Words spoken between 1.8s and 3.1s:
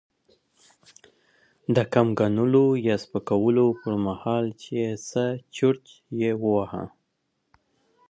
کم ګڼلو يا